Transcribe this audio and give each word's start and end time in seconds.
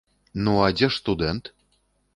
Ну, 0.47 0.55
а 0.69 0.71
дзе 0.79 0.89
ж 0.89 0.91
студэнт? 1.03 1.55